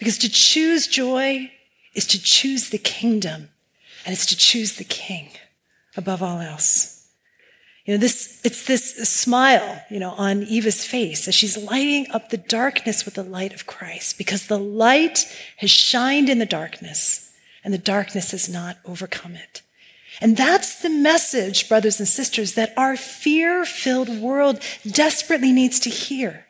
[0.00, 1.52] Because to choose joy
[1.94, 3.48] is to choose the kingdom
[4.04, 5.30] and it's to choose the king
[5.96, 6.98] above all else.
[7.84, 12.28] You know, this, it's this smile, you know, on Eva's face as she's lighting up
[12.28, 15.24] the darkness with the light of Christ because the light
[15.56, 17.30] has shined in the darkness
[17.64, 19.62] and the darkness has not overcome it.
[20.20, 25.90] And that's the message, brothers and sisters, that our fear filled world desperately needs to
[25.90, 26.46] hear.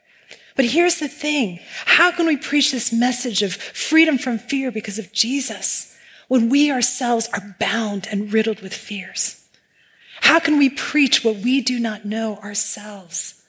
[0.59, 4.99] But here's the thing how can we preach this message of freedom from fear because
[4.99, 5.97] of Jesus
[6.27, 9.49] when we ourselves are bound and riddled with fears?
[10.21, 13.41] How can we preach what we do not know ourselves?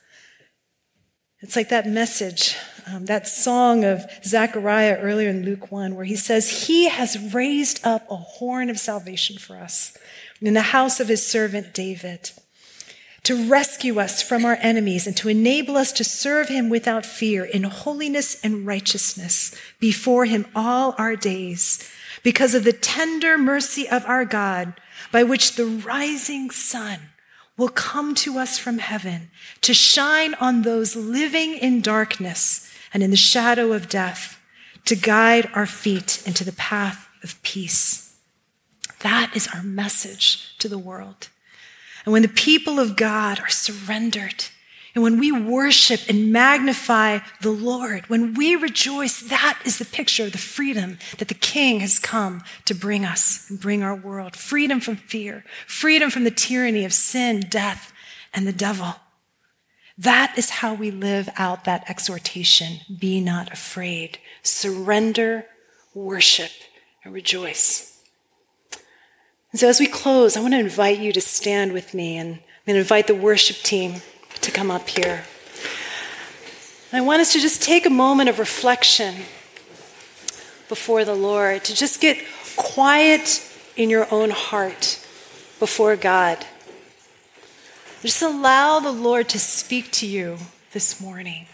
[1.40, 2.54] It's like that message,
[2.86, 7.84] um, that song of Zechariah earlier in Luke 1, where he says, He has raised
[7.84, 9.98] up a horn of salvation for us
[10.40, 12.30] in the house of his servant David
[13.22, 17.44] to rescue us from our enemies and to enable us to serve him without fear
[17.44, 21.88] in holiness and righteousness before him all our days,
[22.22, 24.74] because of the tender mercy of our God,
[25.12, 27.00] by which the rising sun
[27.56, 33.10] will come to us from heaven to shine on those living in darkness and in
[33.10, 34.40] the shadow of death,
[34.86, 38.16] to guide our feet into the path of peace.
[39.00, 41.28] That is our message to the world.
[42.04, 44.46] And when the people of God are surrendered,
[44.94, 50.24] and when we worship and magnify the Lord, when we rejoice, that is the picture
[50.24, 54.34] of the freedom that the King has come to bring us and bring our world.
[54.34, 57.92] Freedom from fear, freedom from the tyranny of sin, death,
[58.34, 58.96] and the devil.
[59.96, 62.80] That is how we live out that exhortation.
[62.98, 64.18] Be not afraid.
[64.42, 65.46] Surrender,
[65.94, 66.50] worship,
[67.04, 67.89] and rejoice.
[69.52, 72.34] And so as we close, I want to invite you to stand with me and
[72.34, 74.02] I'm going to invite the worship team
[74.40, 75.24] to come up here.
[76.92, 79.14] I want us to just take a moment of reflection
[80.68, 82.18] before the Lord, to just get
[82.56, 83.44] quiet
[83.76, 85.04] in your own heart
[85.58, 86.46] before God.
[88.02, 90.38] Just allow the Lord to speak to you
[90.72, 91.46] this morning.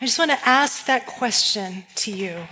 [0.00, 2.46] I just want to ask that question to you.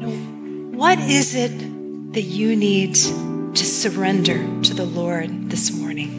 [0.00, 6.18] What is it that you need to surrender to the Lord this morning?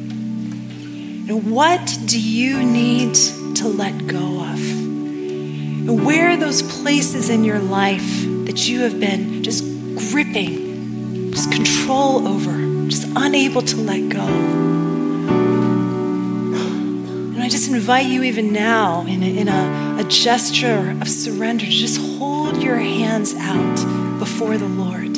[1.27, 3.15] What do you need
[3.55, 6.05] to let go of?
[6.05, 9.63] Where are those places in your life that you have been just
[10.11, 14.92] gripping, just control over, just unable to let go?
[17.43, 21.65] And I just invite you, even now, in a, in a, a gesture of surrender,
[21.65, 25.13] to just hold your hands out before the Lord.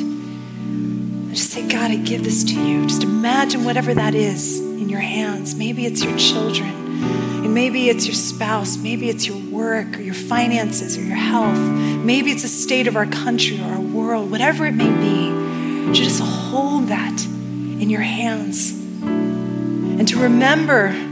[1.32, 2.84] Just say, God, I give this to you.
[2.84, 5.54] Just imagine whatever that is in your hands.
[5.54, 10.12] Maybe it's your children, and maybe it's your spouse, maybe it's your work or your
[10.12, 11.56] finances or your health.
[11.56, 15.92] Maybe it's the state of our country or our world, whatever it may be.
[15.92, 18.72] Just hold that in your hands.
[19.02, 21.05] And to remember,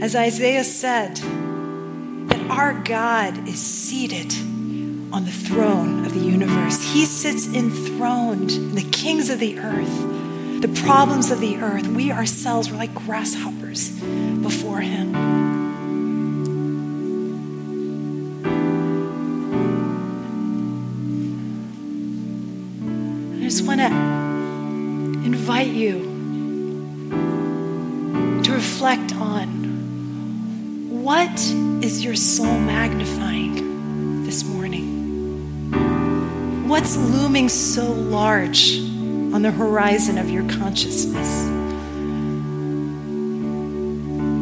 [0.00, 4.32] as Isaiah said, that our God is seated
[5.12, 6.92] on the throne of the universe.
[6.92, 11.86] He sits enthroned the kings of the earth, the problems of the earth.
[11.86, 13.90] We ourselves were like grasshoppers
[14.42, 15.14] before him.
[23.36, 23.86] I just want to
[25.24, 26.12] invite you
[28.42, 29.53] to reflect on
[31.04, 31.38] what
[31.84, 35.70] is your soul magnifying this morning?
[36.66, 41.42] What's looming so large on the horizon of your consciousness?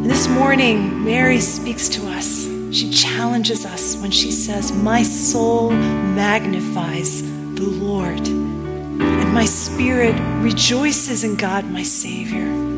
[0.07, 2.45] This morning, Mary speaks to us.
[2.71, 7.23] She challenges us when she says, My soul magnifies
[7.57, 12.72] the Lord, and my spirit rejoices in God, my Savior.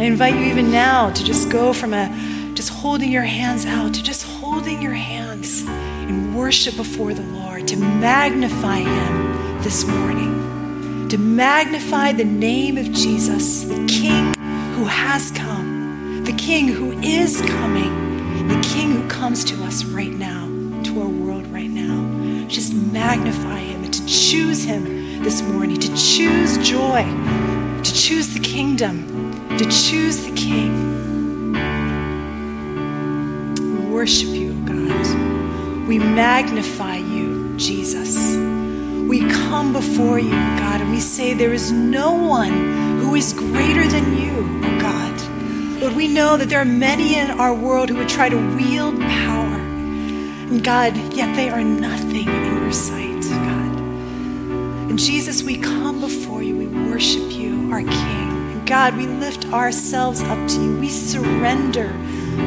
[0.00, 2.08] I invite you even now to just go from a
[2.54, 5.60] just holding your hands out to just holding your hands
[6.08, 12.90] in worship before the Lord, to magnify Him this morning, to magnify the name of
[12.92, 14.32] Jesus, the King
[14.72, 20.14] who has come, the King who is coming, the King who comes to us right
[20.14, 20.46] now,
[20.84, 22.46] to our world right now.
[22.48, 27.02] Just magnify Him and to choose Him this morning, to choose joy,
[27.82, 29.29] to choose the kingdom,
[29.60, 31.52] to choose the King
[33.58, 35.86] We worship you, God.
[35.86, 38.16] We magnify you, Jesus.
[39.06, 43.86] We come before you, God, and we say there is no one who is greater
[43.86, 45.20] than you, God.
[45.82, 48.98] Lord, we know that there are many in our world who would try to wield
[48.98, 49.58] power.
[50.50, 53.78] And God, yet they are nothing in your sight, God.
[54.88, 56.56] And Jesus, we come before you.
[56.56, 58.19] We worship you, our King.
[58.70, 60.76] God, we lift ourselves up to you.
[60.76, 61.92] We surrender,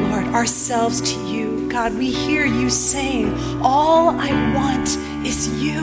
[0.07, 1.67] Lord, ourselves to you.
[1.67, 4.87] God, we hear you saying, All I want
[5.27, 5.81] is you.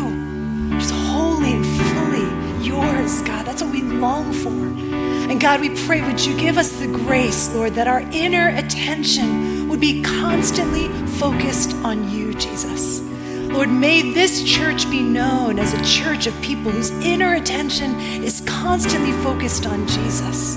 [0.79, 3.45] Just wholly and fully yours, God.
[3.45, 4.49] That's what we long for.
[4.49, 9.69] And God, we pray, would you give us the grace, Lord, that our inner attention
[9.69, 10.89] would be constantly
[11.19, 13.10] focused on you, Jesus.
[13.53, 18.43] Lord, may this church be known as a church of people whose inner attention is
[18.47, 20.57] constantly focused on Jesus.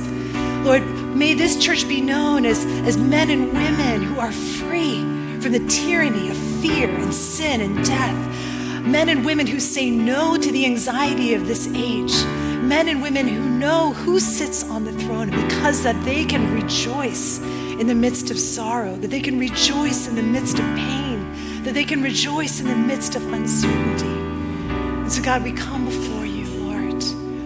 [0.64, 0.84] Lord,
[1.16, 5.02] may this church be known as, as men and women who are free
[5.42, 8.16] from the tyranny of fear and sin and death.
[8.86, 12.14] Men and women who say no to the anxiety of this age.
[12.62, 17.40] Men and women who know who sits on the throne because that they can rejoice
[17.42, 21.13] in the midst of sorrow, that they can rejoice in the midst of pain,
[21.64, 24.06] that they can rejoice in the midst of uncertainty.
[24.06, 27.04] And so, God, we come before you, Lord.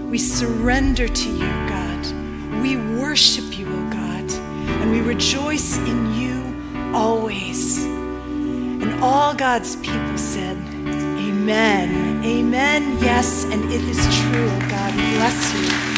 [0.10, 2.62] We surrender to you, God.
[2.62, 7.84] We worship you, O God, and we rejoice in you always.
[7.84, 10.58] And all God's people said,
[10.88, 12.24] Amen.
[12.26, 12.98] Amen.
[13.00, 14.94] Yes, and it is true, God.
[14.94, 15.97] Bless you.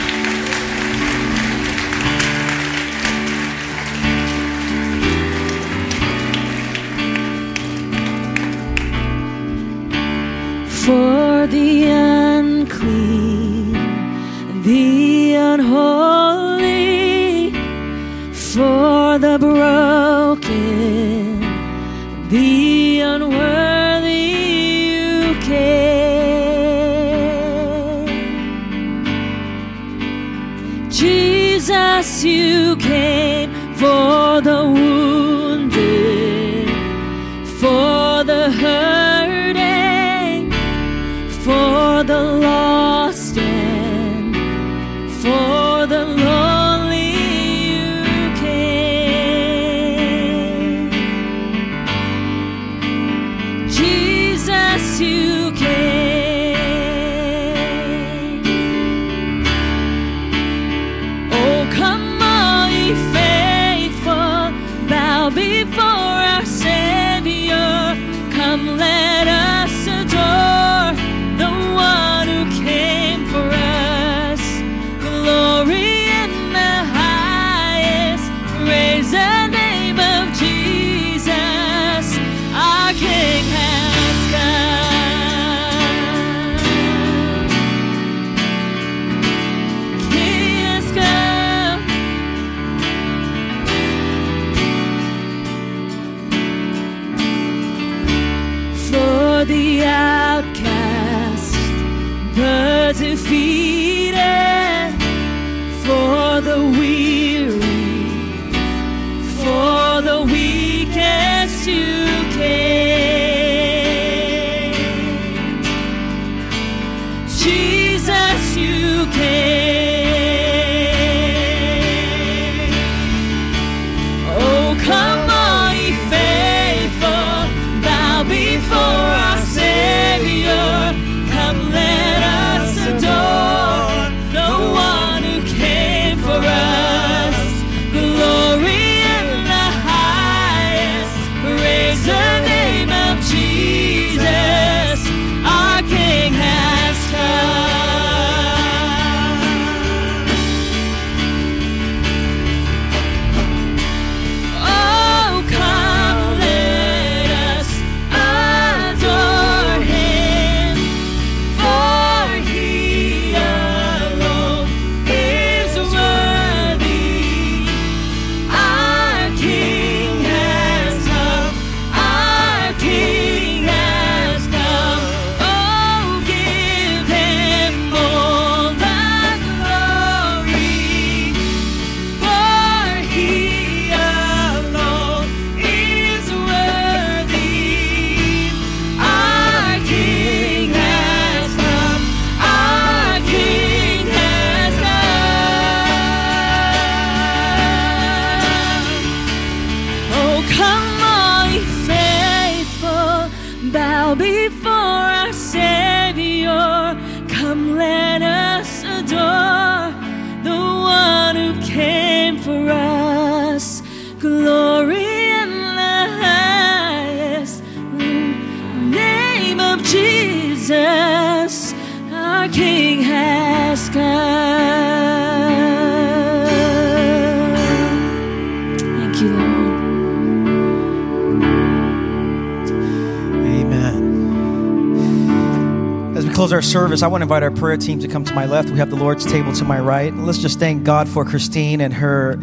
[236.69, 238.69] Service, I want to invite our prayer team to come to my left.
[238.69, 240.13] We have the Lord's table to my right.
[240.13, 242.35] Let's just thank God for Christine and her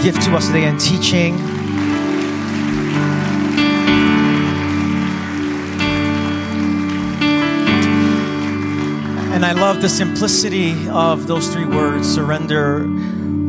[0.00, 1.34] gift to us today in teaching.
[9.34, 12.88] And I love the simplicity of those three words surrender,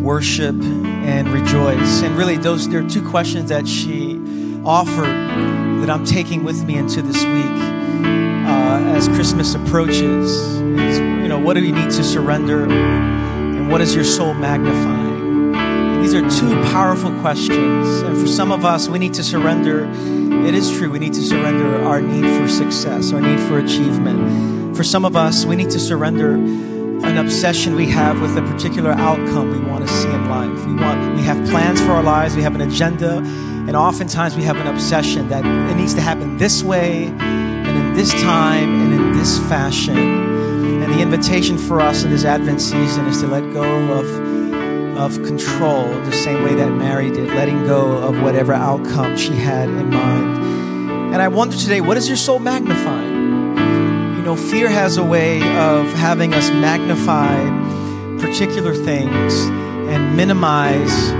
[0.02, 2.02] worship, and rejoice.
[2.02, 4.22] And really, those there are two questions that she
[4.66, 5.06] offered
[5.82, 7.57] that I'm taking with me into this week
[8.58, 10.32] uh, as Christmas approaches.
[10.78, 12.66] Is, you know, what do you need to surrender?
[12.66, 15.56] And what is your soul magnifying?
[15.56, 17.88] And these are two powerful questions.
[18.02, 19.90] And for some of us, we need to surrender.
[20.46, 24.76] It is true, we need to surrender our need for success, our need for achievement.
[24.76, 28.92] For some of us, we need to surrender an obsession we have with a particular
[28.92, 30.66] outcome we want to see in life.
[30.66, 34.44] We want we have plans for our lives, we have an agenda, and oftentimes we
[34.44, 37.08] have an obsession that it needs to happen this way
[37.98, 39.98] this time and in this fashion.
[39.98, 44.38] And the invitation for us in this Advent season is to let go of
[44.98, 49.70] of control the same way that Mary did, letting go of whatever outcome she had
[49.70, 50.38] in mind.
[51.14, 53.58] And I wonder today, what is your soul magnifying?
[54.16, 57.36] You know, fear has a way of having us magnify
[58.20, 59.34] particular things
[59.90, 61.12] and minimize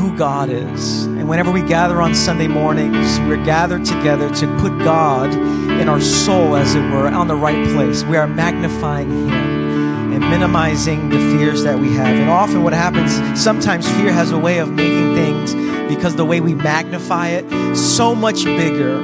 [0.00, 1.04] who God is.
[1.04, 6.00] And whenever we gather on Sunday mornings, we're gathered together to put God in our
[6.00, 8.02] soul, as it were, on the right place.
[8.02, 12.16] We are magnifying Him and minimizing the fears that we have.
[12.16, 15.54] And often, what happens, sometimes fear has a way of making things,
[15.92, 18.98] because the way we magnify it, so much bigger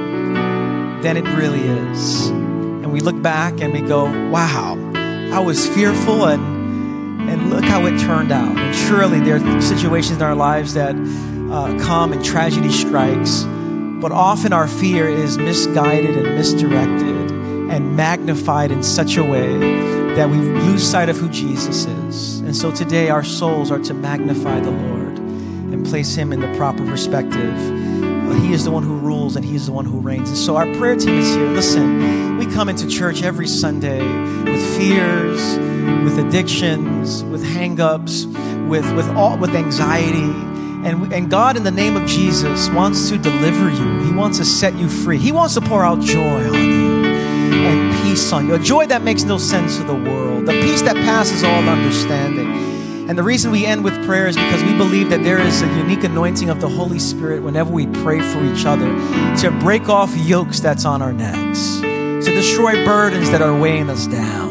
[1.03, 2.29] than it really is.
[2.29, 4.75] And we look back and we go, wow,
[5.31, 6.57] I was fearful and
[7.29, 8.66] and look how it turned out.
[8.87, 13.43] Surely there are situations in our lives that uh, come and tragedy strikes,
[13.99, 17.29] but often our fear is misguided and misdirected
[17.69, 19.57] and magnified in such a way
[20.15, 22.39] that we lose sight of who Jesus is.
[22.39, 26.55] And so today our souls are to magnify the Lord and place him in the
[26.55, 27.57] proper perspective.
[27.57, 30.29] Uh, he is the one who rules and he's the one who reigns.
[30.29, 31.49] And so our prayer team is here.
[31.49, 34.01] Listen, we come into church every Sunday
[34.45, 35.57] with fears,
[36.05, 40.31] with addictions, with hangups, with with all with anxiety.
[40.87, 44.03] And, and God, in the name of Jesus, wants to deliver you.
[44.05, 45.17] He wants to set you free.
[45.17, 48.53] He wants to pour out joy on you and peace on you.
[48.53, 50.45] A joy that makes no sense to the world.
[50.45, 53.09] The peace that passes all understanding.
[53.09, 55.67] And the reason we end with prayer is because we believe that there is a
[55.77, 58.87] unique anointing of the Holy Spirit whenever we pray for each other
[59.37, 64.07] to break off yokes that's on our necks, to destroy burdens that are weighing us
[64.07, 64.46] down.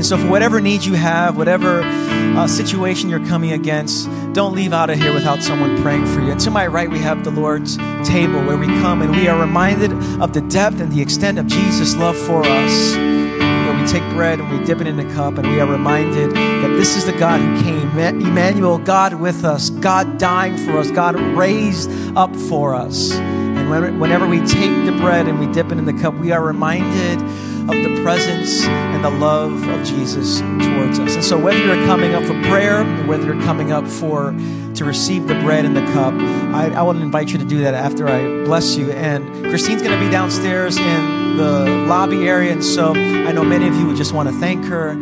[0.00, 4.72] And so, for whatever needs you have, whatever uh, situation you're coming against, don't leave
[4.72, 6.30] out of here without someone praying for you.
[6.30, 9.38] And to my right, we have the Lord's table where we come and we are
[9.38, 9.92] reminded
[10.22, 12.94] of the depth and the extent of Jesus' love for us.
[12.96, 16.30] Where we take bread and we dip it in the cup, and we are reminded
[16.30, 20.90] that this is the God who came Emmanuel, God with us, God dying for us,
[20.90, 23.12] God raised up for us.
[23.12, 26.42] And whenever we take the bread and we dip it in the cup, we are
[26.42, 28.64] reminded of the presence
[29.02, 31.14] and the love of Jesus towards us.
[31.14, 34.32] And so, whether you're coming up for prayer, whether you're coming up for
[34.74, 36.12] to receive the bread and the cup,
[36.54, 38.90] I, I want to invite you to do that after I bless you.
[38.90, 43.68] And Christine's going to be downstairs in the lobby area, and so I know many
[43.68, 44.94] of you would just want to thank her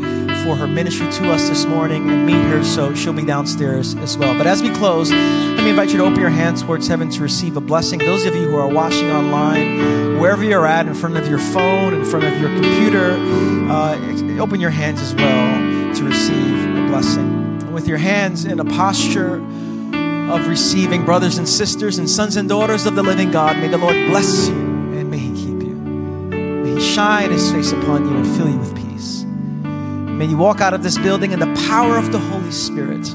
[0.44, 2.62] for her ministry to us this morning and meet her.
[2.62, 4.38] So she'll be downstairs as well.
[4.38, 7.20] But as we close, let me invite you to open your hands towards heaven to
[7.20, 7.98] receive a blessing.
[7.98, 11.94] Those of you who are watching online, wherever you're at, in front of your phone,
[11.94, 13.12] in front of your computer,
[13.70, 17.72] uh, open your hands as well to receive a blessing.
[17.72, 19.36] with your hands in a posture
[20.30, 23.78] of receiving, brothers and sisters and sons and daughters of the living God, may the
[23.78, 25.74] Lord bless you and may He keep you.
[25.74, 29.24] May He shine His face upon you and fill you with peace.
[29.24, 33.14] May you walk out of this building in the power of the Holy Spirit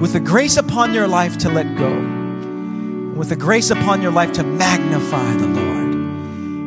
[0.00, 1.94] with the grace upon your life to let go,
[3.16, 5.93] with the grace upon your life to magnify the Lord.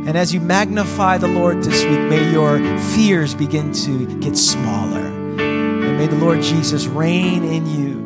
[0.07, 2.57] And as you magnify the Lord this week, may your
[2.95, 5.05] fears begin to get smaller.
[5.05, 7.97] And may the Lord Jesus reign in you,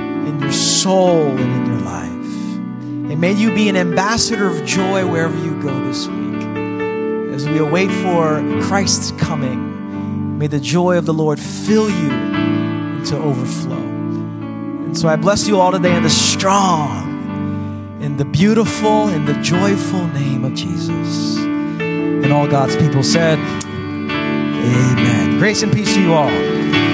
[0.00, 3.10] in your soul, and in your life.
[3.10, 7.34] And may you be an ambassador of joy wherever you go this week.
[7.34, 9.72] As we await for Christ's coming,
[10.42, 13.76] May the joy of the Lord fill you into overflow.
[13.76, 17.01] And so I bless you all today in the strong,
[18.02, 21.36] in the beautiful, in the joyful name of Jesus.
[21.38, 25.38] And all God's people said, Amen.
[25.38, 26.91] Grace and peace to you all.